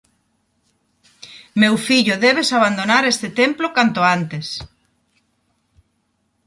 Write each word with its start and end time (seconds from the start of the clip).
Meu 1.61 1.75
fillo, 1.87 2.15
debes 2.25 2.49
abandonar 2.57 3.03
este 3.05 3.27
templo 3.41 3.67
canto 3.77 4.01
antes. 4.17 4.47